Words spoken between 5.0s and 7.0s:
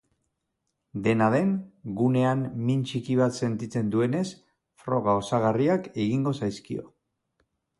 osagarriak egingo zaizkio.